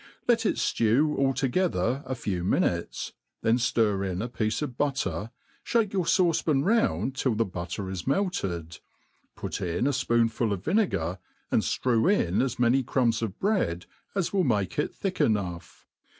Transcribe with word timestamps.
Let 0.27 0.47
it 0.47 0.59
(lew 0.79 1.13
all 1.15 1.35
together 1.35 2.01
a 2.07 2.15
few 2.15 2.43
minutes, 2.43 3.13
then 3.43 3.59
Air 3.77 4.03
in 4.03 4.23
a 4.23 4.27
piece 4.27 4.63
of 4.63 4.75
butter, 4.75 5.29
(hake 5.63 5.93
your 5.93 6.05
fauce 6.05 6.43
pan 6.43 6.63
round 6.63 7.15
till 7.15 7.35
your 7.35 7.45
butter 7.45 7.87
is 7.87 8.07
melted, 8.07 8.79
put 9.35 9.61
in 9.61 9.85
a 9.85 9.91
fpoonful 9.91 10.51
of 10.51 10.65
vine 10.65 10.77
^ 10.77 10.89
gar, 10.89 11.19
and 11.51 11.61
ftrew 11.61 12.11
in 12.11 12.41
as 12.41 12.57
many 12.57 12.81
crumbs 12.81 13.21
of 13.21 13.37
bread 13.37 13.85
as 14.15 14.33
will 14.33 14.43
make 14.43 14.79
it 14.79 14.95
thick 14.95 15.21
enough. 15.21 15.85